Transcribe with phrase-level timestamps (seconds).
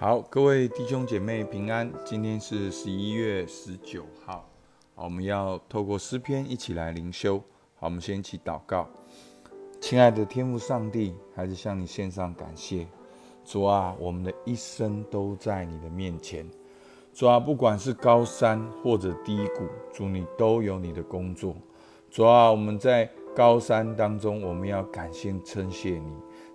[0.00, 1.92] 好，各位弟兄姐妹平安。
[2.06, 4.48] 今天是十一月十九号，
[4.94, 7.36] 好，我们要透过诗篇一起来灵修。
[7.74, 8.88] 好，我们先一起祷告。
[9.78, 12.88] 亲爱的天父上帝，还是向你献上感谢。
[13.44, 16.50] 主啊，我们的一生都在你的面前。
[17.12, 21.54] 主啊，不管是高山或者低谷，主你都有你的工作。
[22.10, 23.06] 主啊，我们在
[23.36, 26.10] 高山当中，我们要感谢称谢你。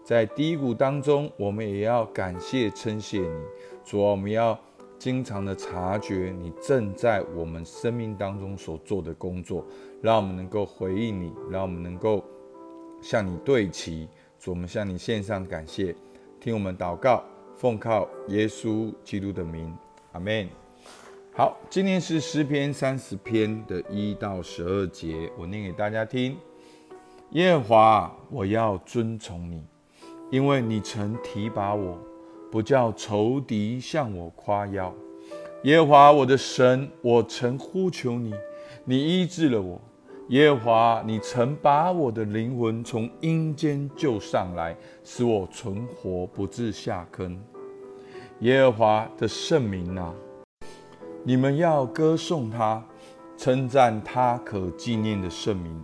[0.06, 3.44] 在低谷当中，我们也要感谢称谢你，
[3.84, 4.58] 主啊，我们要
[5.00, 9.66] 经常的察觉你正在我们生命当中所做的工作，
[10.04, 12.24] 让我们能够回应你，让我们能够
[13.02, 14.08] 向你对齐。
[14.40, 15.96] 主，我们向你献上感谢，
[16.40, 17.24] 听我们祷告，
[17.58, 19.76] 奉靠耶稣基督的名，
[20.12, 20.48] 阿门。
[21.34, 26.38] 好，今天是诗篇三十篇的一到十二节，我念给大家听。
[27.32, 29.64] 耶和华，我要遵从你。
[30.32, 31.98] 因为你曾提拔我，
[32.52, 34.94] 不叫仇敌向我夸耀。
[35.64, 38.34] 耶和华我的神，我曾呼求你，
[38.84, 39.80] 你医治了我。
[40.30, 47.40] 耶和华，你曾把我的灵魂从阴间救上来，使我存活，不至下坑。
[48.40, 50.14] 耶和华的圣名啊，
[51.24, 52.84] 你们要歌颂他，
[53.38, 55.80] 称赞他可纪念的圣名。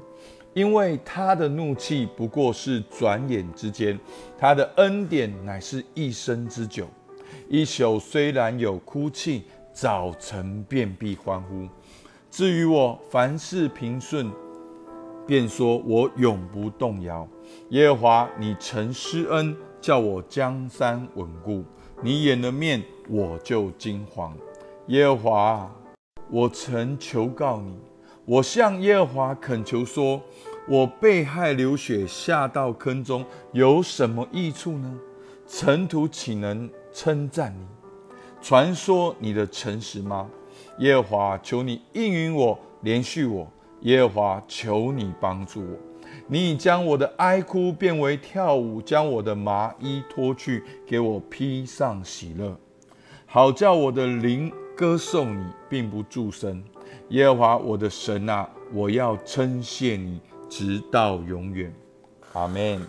[0.53, 3.97] 因为他的怒气不过是转眼之间，
[4.37, 6.87] 他的恩典乃是一生之久。
[7.47, 11.67] 一宿虽然有哭泣，早晨便必欢呼。
[12.29, 14.29] 至于我，凡事平顺，
[15.25, 17.27] 便说我永不动摇。
[17.69, 21.63] 耶和华，你曾施恩，叫我江山稳固。
[22.01, 24.31] 你掩了面，我就惊惶。
[24.87, 25.75] 耶和华，
[26.29, 27.77] 我曾求告你。
[28.25, 30.21] 我向耶和华恳求说
[30.69, 34.99] ：“我被害流血下到坑中，有什么益处呢？
[35.47, 37.65] 尘土岂能称赞你？
[38.39, 40.29] 传说你的诚实吗？
[40.77, 43.51] 耶和华，求你应允我，连续我。
[43.81, 45.77] 耶和华，求你帮助我。
[46.27, 52.55] 你已将我的哀哭变为跳舞，将我的麻衣脱去，给我披上喜乐，
[53.25, 56.63] 好叫我的灵歌颂你，并不住声。”
[57.09, 61.73] 耶和华我的神啊，我要称谢你直到永远，
[62.33, 62.81] 阿门。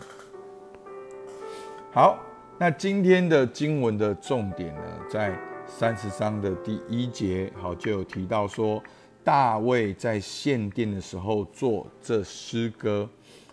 [1.93, 2.19] 好，
[2.59, 4.81] 那今天的经文的重点呢，
[5.11, 5.37] 在
[5.67, 8.83] 三十章的第一节，好就有提到说，
[9.25, 13.09] 大卫在献殿的时候做这诗歌。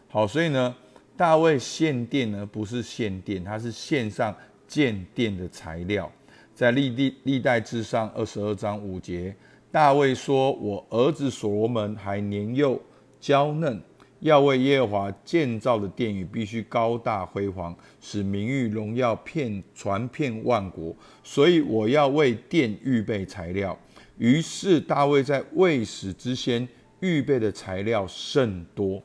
[0.10, 0.76] 好，所以呢，
[1.18, 4.36] 大卫献殿呢不是献殿，他是献上
[4.68, 6.12] 建殿的材料，
[6.54, 9.36] 在历历历代之上二十二章五节。
[9.72, 12.82] 大卫说：“我儿子所罗门还年幼
[13.20, 13.80] 娇嫩，
[14.20, 20.96] 要为耶和华建造的殿宇必须高大辉煌，使名誉荣耀遍传遍万国。
[21.24, 23.78] 所以我要为殿预备材料。”
[24.18, 26.68] 于是大卫在未死之先
[27.00, 29.00] 预备的材料甚多。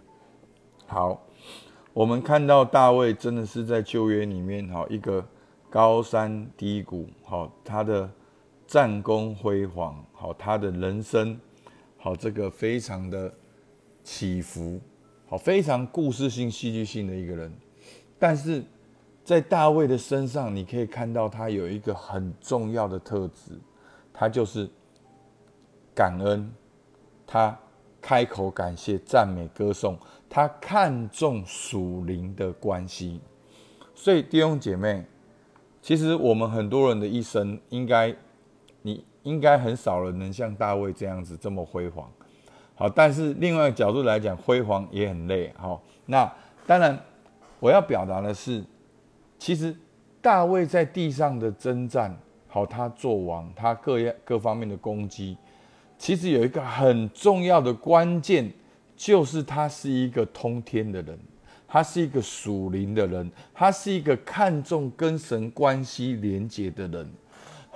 [0.87, 1.27] 好，
[1.93, 5.25] 我们看到大卫真的是在旧约里面，好一个
[5.69, 8.11] 高山低谷，好他的。
[8.75, 11.39] 战功辉煌，好，他的人生，
[11.97, 13.33] 好，这个非常的
[14.03, 14.81] 起伏，
[15.29, 17.53] 好，非常故事性、戏剧性的一个人。
[18.19, 18.65] 但是
[19.23, 23.53] 在大卫的身上，你可以看到他有一个很重要的特质，
[24.13, 24.69] 他就是
[25.95, 26.53] 感恩，
[27.25, 27.57] 他
[28.01, 29.97] 开口感谢、赞美、歌颂，
[30.29, 33.21] 他看重属灵的关系。
[33.95, 35.07] 所以弟兄姐妹，
[35.81, 38.13] 其实我们很多人的一生应该。
[39.25, 42.11] 应该很少人能像大卫这样子这么辉煌，
[42.75, 46.31] 好，但是另外一个角度来讲，辉煌也很累，好，那
[46.67, 46.99] 当然
[47.59, 48.63] 我要表达的是，
[49.39, 49.75] 其实
[50.21, 52.15] 大卫在地上的征战，
[52.47, 55.37] 好，他做王，他各样各方面的攻击，
[55.99, 58.53] 其实有一个很重要的关键，
[58.95, 61.19] 就是他是一个通天的人，
[61.67, 67.11] 他是一个属灵的人，他是一个看重跟神关系连结的人。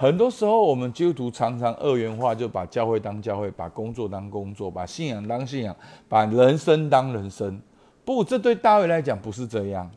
[0.01, 5.75] 很多时候，我们基督徒常常二元化，就把教会当教会，把工作当工作，把信仰当信仰，
[6.09, 7.61] 把人生当人生。
[8.05, 9.91] 不，这对大卫来讲不是这样。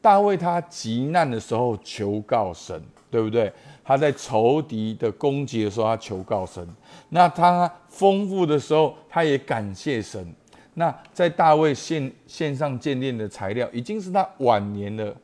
[0.00, 3.52] 大卫他极难的时候求告神，对不对？
[3.84, 6.66] 他在仇敌的攻击的时候，他求告神。
[7.10, 10.34] 那他丰富的时候，他也感谢神。
[10.72, 15.14] 那在大卫线线上建立的材料，已经是他晚年了。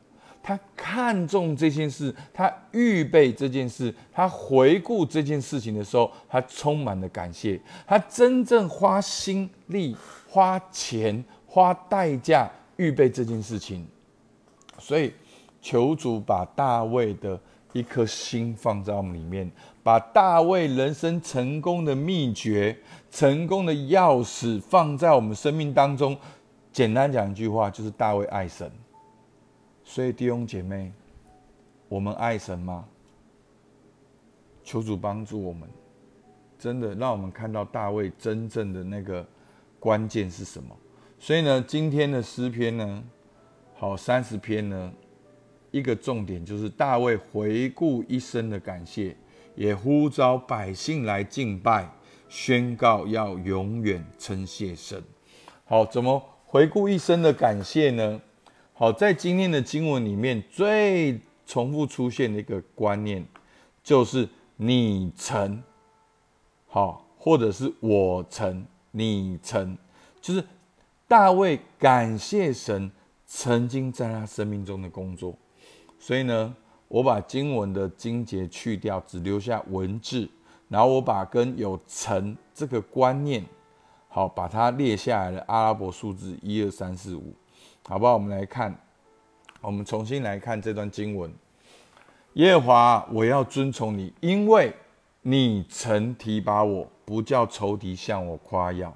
[0.43, 7.57] 他看重这件事，他预备这件事，他回顾这件事情的时候，他充满了感谢。
[7.87, 9.95] 他真正花心力、
[10.29, 13.87] 花钱、花代价预备这件事情，
[14.77, 15.13] 所以
[15.61, 17.39] 求主把大卫的
[17.71, 19.49] 一颗心放在我们里面，
[19.81, 22.77] 把大卫人生成功的秘诀、
[23.09, 26.17] 成功的钥匙放在我们生命当中。
[26.73, 28.69] 简单讲一句话，就是大卫爱神。
[29.83, 30.91] 所以弟兄姐妹，
[31.89, 32.85] 我们爱神吗？
[34.63, 35.67] 求主帮助我们，
[36.57, 39.25] 真的让我们看到大卫真正的那个
[39.79, 40.75] 关键是什么。
[41.19, 43.03] 所以呢，今天的诗篇呢，
[43.75, 44.93] 好三十篇呢，
[45.71, 49.15] 一个重点就是大卫回顾一生的感谢，
[49.55, 51.89] 也呼召百姓来敬拜，
[52.29, 55.03] 宣告要永远称谢神。
[55.65, 58.21] 好，怎么回顾一生的感谢呢？
[58.75, 63.23] 好，在今天的经文里面，最重复出现的一个观念，
[63.83, 65.61] 就是你曾，
[66.65, 69.77] 好，或者是我曾，你曾，
[70.19, 70.43] 就是
[71.07, 72.91] 大卫感谢神
[73.27, 75.37] 曾经在他生命中的工作。
[75.99, 76.55] 所以呢，
[76.87, 80.27] 我把经文的经节去掉，只留下文字，
[80.67, 83.45] 然后我把跟有曾这个观念，
[84.07, 87.35] 好，把它列下来的阿拉伯数字一二三四五。
[87.85, 88.13] 好不好？
[88.13, 88.73] 我们来看，
[89.61, 91.31] 我们重新来看这段经文。
[92.33, 94.73] 耶和华，我要遵从你，因为
[95.21, 98.93] 你曾提拔我，不叫仇敌向我夸耀。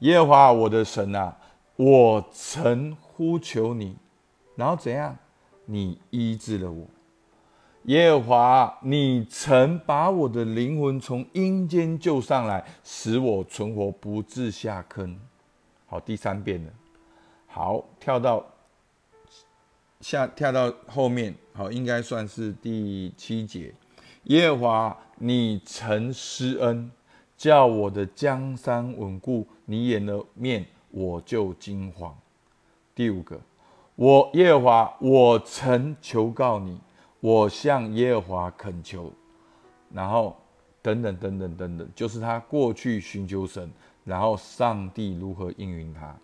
[0.00, 1.34] 耶和华我的神啊，
[1.76, 3.96] 我曾呼求你，
[4.54, 5.16] 然后怎样？
[5.64, 6.86] 你医治了我。
[7.84, 15.18] 耶和华，你曾把我的灵魂从阴间救上来，使我存活，不至下坑。
[15.86, 16.70] 好，第三遍了。
[17.56, 18.44] 好，跳到
[20.02, 23.72] 下，跳到后面，好，应该算是第七节。
[24.24, 26.90] 耶和华，你曾施恩，
[27.34, 32.12] 叫我的江山稳固，你演了面，我就惊惶。
[32.94, 33.40] 第五个，
[33.94, 36.78] 我耶和华，我曾求告你，
[37.20, 39.10] 我向耶和华恳求，
[39.90, 40.36] 然后
[40.82, 43.72] 等等等等等等，就是他过去寻求神，
[44.04, 46.14] 然后上帝如何应允他。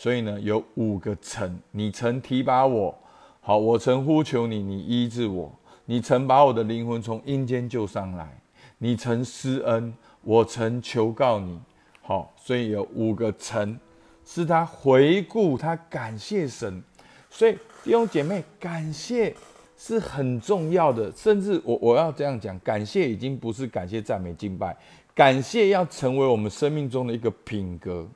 [0.00, 2.98] 所以呢，有五个曾，你曾提拔我，
[3.42, 5.52] 好，我曾呼求你，你医治我，
[5.84, 8.40] 你曾把我的灵魂从阴间救上来，
[8.78, 9.92] 你曾施恩，
[10.22, 11.60] 我曾求告你，
[12.00, 13.78] 好，所以有五个曾，
[14.24, 16.82] 是他回顾，他感谢神，
[17.28, 17.52] 所以
[17.84, 19.36] 弟兄姐妹，感谢
[19.76, 24.74] 是很重要的，甚至我我要这样讲，感谢已经不是感谢赞美敬拜，
[25.14, 28.08] 感谢要成为我们生命中的一个品格。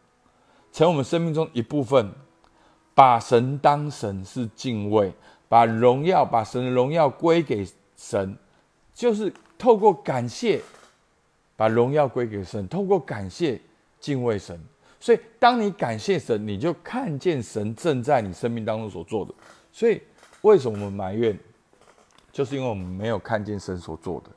[0.74, 2.10] 成我们生命中一部分，
[2.96, 5.12] 把神当神是敬畏，
[5.48, 7.64] 把荣耀、把神的荣耀归给
[7.96, 8.36] 神，
[8.92, 10.60] 就是透过感谢，
[11.54, 13.60] 把荣耀归给神，透过感谢
[14.00, 14.60] 敬畏神。
[14.98, 19.32] 所以，当你感谢神，你就看见神正在你生命当中所做的。
[19.70, 20.02] 所以，
[20.42, 21.38] 为什么我们埋怨？
[22.32, 24.30] 就是因为我们没有看见神所做的，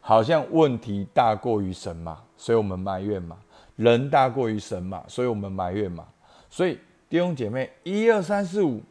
[0.00, 3.36] 好像问题大过于神嘛，所以我们埋怨嘛。
[3.78, 6.04] 人大过于神嘛，所以我们埋怨嘛。
[6.50, 6.76] 所以
[7.08, 8.82] 弟兄姐妹，一二三四五，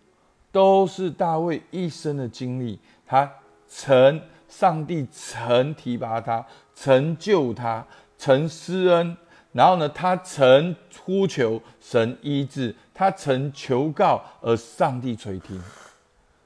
[0.50, 2.80] 都是大卫一生的经历。
[3.06, 3.30] 他
[3.68, 7.86] 曾上帝曾提拔他，曾救他，
[8.18, 9.16] 曾施恩。
[9.51, 10.74] 然后呢，他曾
[11.04, 15.62] 呼求神医治，他曾求告而上帝垂听。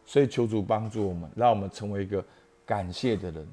[0.03, 2.25] 所以求主帮助我们，让我们成为一个
[2.65, 3.47] 感谢的人。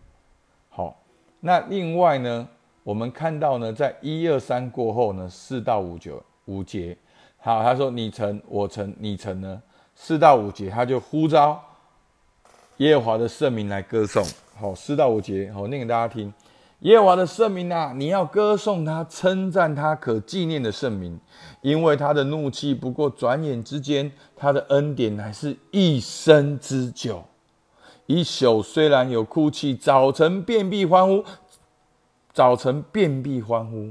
[0.71, 0.99] 好，
[1.41, 2.49] 那另外呢？
[2.89, 6.97] 我们看到呢，在一二三过后呢，四到五九五节，
[7.37, 9.61] 好，他说你曾我曾你曾呢，
[9.95, 11.63] 四到五节他就呼召
[12.79, 14.25] 耶和华的圣名来歌颂，
[14.59, 16.33] 好，四到五节好念给大家听，
[16.79, 21.21] 耶和华的圣名啊，你要歌颂他，称赞他可纪念的圣名，
[21.61, 27.23] 因为他的怒气不过转眼之间，他的恩典乃是一生之久，
[28.07, 31.23] 一宿虽然有哭泣，早晨遍地欢呼。
[32.33, 33.91] 早晨遍地欢呼，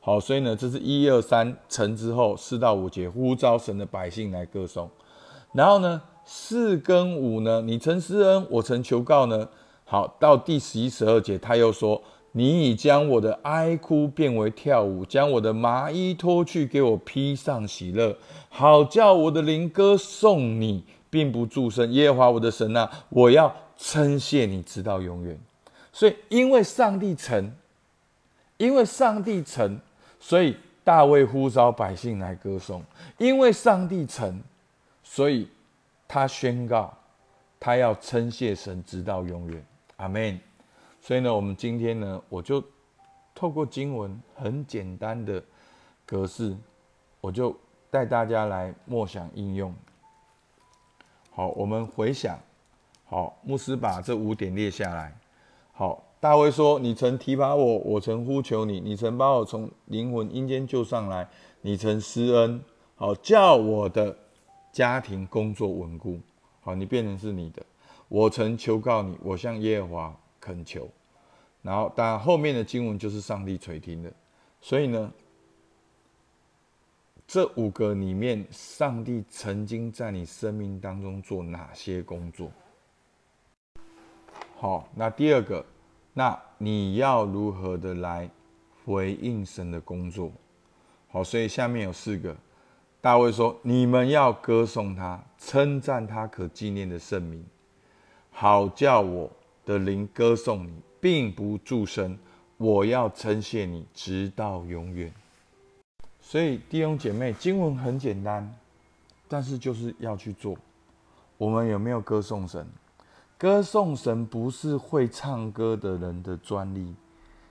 [0.00, 4.88] 好，所以呢，这是一二三层之后四到五节呼召神的百姓来歌颂，
[5.52, 9.46] 然后呢，四跟五呢，你曾施恩，我曾求告呢，
[9.84, 12.00] 好，到第十一十二节他又说，
[12.32, 18.16] 你已将我的哀哭变为跳舞，将我的麻衣脱去，给我披上喜乐，
[18.48, 21.92] 好叫我的灵歌颂你，并不住声。
[21.92, 25.38] 耶和华我的神啊，我要称谢你直到永远。
[25.92, 27.52] 所以因为上帝曾。
[28.56, 29.78] 因为上帝成，
[30.20, 32.82] 所以大卫呼召百姓来歌颂。
[33.18, 34.42] 因为上帝成，
[35.02, 35.48] 所以
[36.06, 36.96] 他宣告，
[37.58, 39.64] 他要称谢神直到永远。
[39.96, 40.38] 阿门。
[41.00, 42.64] 所以呢，我们今天呢，我就
[43.34, 45.42] 透过经文很简单的
[46.06, 46.56] 格式，
[47.20, 47.54] 我就
[47.90, 49.74] 带大家来默想应用。
[51.30, 52.38] 好，我们回想
[53.04, 55.14] 好，牧师把这五点列下来。
[55.72, 61.28] 好，大卫说：“你曾提拔我，我曾呼求你，你曾把我从灵魂阴间救上来，
[61.60, 62.64] 你曾施恩，
[62.96, 64.16] 好叫我的
[64.72, 66.18] 家庭工作稳固。
[66.62, 67.62] 好，你变成是你的。
[68.08, 70.88] 我曾求告你，我向耶和华恳求。
[71.60, 74.10] 然后，当然后面的经文就是上帝垂听的。
[74.62, 75.12] 所以呢，
[77.26, 82.50] 这五个里面，上帝曾经在你生命当中做哪些工作？”
[84.56, 85.62] 好，那第二个，
[86.14, 88.30] 那你要如何的来
[88.84, 90.30] 回应神的工作？
[91.08, 92.36] 好，所以下面有四个，
[93.00, 97.44] 大卫说：你们要歌颂他，称赞他可纪念的圣名，
[98.30, 99.30] 好叫我
[99.64, 102.16] 的灵歌颂你，并不住声。
[102.56, 105.12] 我要称谢你，直到永远。
[106.20, 108.48] 所以弟兄姐妹，经文很简单，
[109.26, 110.56] 但是就是要去做。
[111.36, 112.64] 我们有没有歌颂神？
[113.44, 116.94] 歌颂神不是会唱歌的人的专利，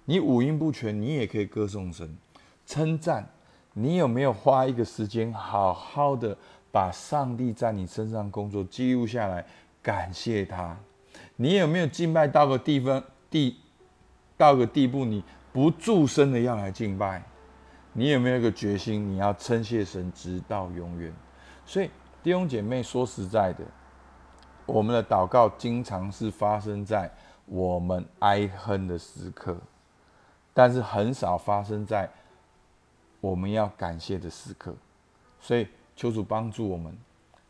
[0.06, 2.18] 你五音不全，你也可以歌颂神。
[2.66, 3.30] 称赞，
[3.74, 6.36] 你有没有花一个时间，好好的
[6.72, 9.46] 把上帝在你身上工作记录下来，
[9.84, 10.76] 感谢他？
[11.36, 13.58] 你有没有敬拜到个地方地，
[14.36, 17.24] 到个地步，你不住声的要来敬拜？
[17.94, 21.14] 你有没有一个决心，你要称谢神直到永远？
[21.68, 21.92] 所以
[22.24, 23.64] 弟兄姐妹，说实在的。
[24.66, 27.12] 我们的祷告经常是发生在
[27.46, 29.58] 我们哀恨的时刻，
[30.54, 32.10] 但是很少发生在
[33.20, 34.74] 我们要感谢的时刻。
[35.40, 36.98] 所以求主帮助我们。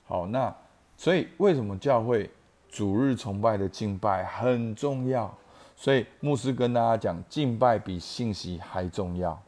[0.05, 0.53] 好，那
[0.97, 2.29] 所以为什么教会
[2.69, 5.31] 主日崇拜的敬拜很重要？
[5.75, 9.39] 所以牧师跟大家讲，敬拜比信息还重要。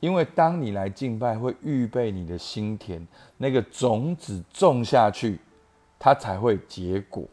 [0.00, 3.06] 因为当你来敬拜，会预备你的心田，
[3.38, 5.40] 那个种子种下去。
[5.98, 7.24] 它才会结果。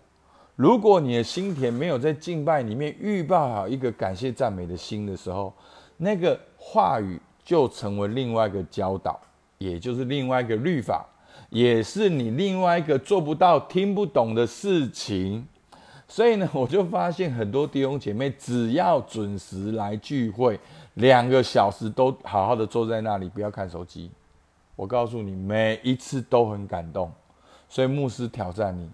[0.56, 5.52] 如果你的心田没有在敬拜里面预备好一个感谢赞美的心的时候，
[5.98, 9.20] 那个话语就成为另外一个教导，
[9.58, 11.06] 也就是另外一个律法，
[11.50, 15.48] 也是你另外一个做不到、听不懂的事情。
[16.08, 20.60] 所以呢， 我就发现很多弟兄姐妹只要准时来聚会，
[20.96, 24.12] 两个小时都好好的坐在那里，不要看手机。
[24.76, 27.12] 我告诉你，每一次都很感动。
[27.74, 28.88] 所以牧师挑战你，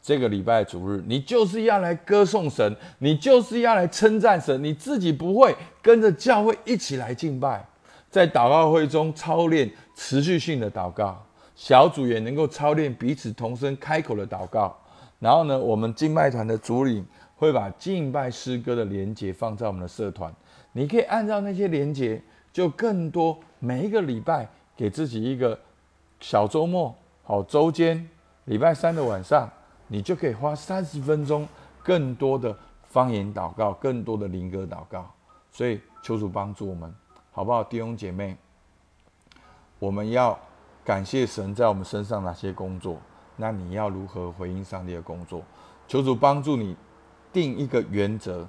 [0.00, 4.62] 这个礼拜主日，你就是要来歌颂神，你就是要来称赞神。
[4.62, 5.52] 你自己不会
[5.82, 7.66] 跟着教会一起来敬拜，
[8.08, 11.20] 在祷告会中操练持续性的祷告，
[11.56, 14.72] 小组也能够操练彼此同声开口的祷告。
[15.18, 20.32] 然后呢，我们敬拜团的主领会把敬拜诗歌的连结放在我们的社团，
[20.70, 25.58] 你可以按照那些连结，就更多每一个礼拜给自己一个
[26.20, 26.94] 小周末。
[27.24, 28.08] 好，周间
[28.46, 29.48] 礼拜三的晚上，
[29.86, 31.48] 你就可以花三十分钟，
[31.82, 32.56] 更多的
[32.88, 35.08] 方言祷告，更多的灵歌祷告。
[35.50, 36.92] 所以求主帮助我们，
[37.30, 38.36] 好不好，弟兄姐妹？
[39.78, 40.38] 我们要
[40.84, 42.96] 感谢神在我们身上哪些工作？
[43.36, 45.42] 那你要如何回应上帝的工作？
[45.86, 46.76] 求主帮助你
[47.32, 48.46] 定一个原则，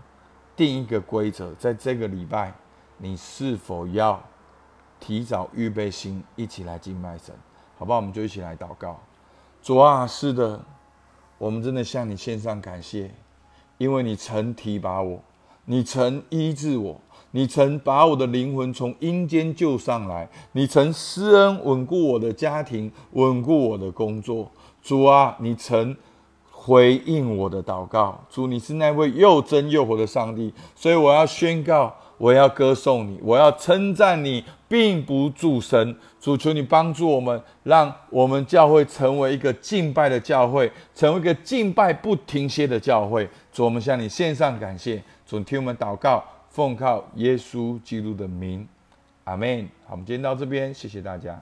[0.55, 2.53] 定一个规则，在这个礼拜，
[2.97, 4.21] 你是否要
[4.99, 7.35] 提早预备心，一起来敬拜神？
[7.83, 7.97] 好吧？
[7.97, 8.97] 我们就一起来祷告。
[9.61, 10.63] 主啊，是的，
[11.37, 13.11] 我们真的向你献上感谢，
[13.77, 15.21] 因为你曾提拔我，
[15.65, 24.49] 你曾医治我，你曾把我的灵魂从阴间救上来，你曾施恩稳固我的家庭，稳固我的工作。
[24.81, 25.93] 主啊，你曾
[26.63, 28.24] 回应我的祷告。
[28.29, 31.93] 主，你是那位又真又活的上帝，所以我要宣告。
[32.20, 35.93] 我要歌颂你，我要称赞你，并不助神。
[36.22, 43.27] 主求你帮助我们，让我们教会成为一个敬拜的教会，成为一个敬拜不停歇的教会。
[43.51, 45.03] 主，我们向你献上感谢。
[45.25, 48.65] 主，听我们祷告，奉靠耶稣基督的名，
[49.25, 49.67] 阿门。
[49.86, 51.41] 好，我们今天到这边，谢谢大家。